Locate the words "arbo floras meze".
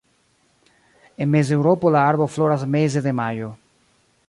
2.13-3.07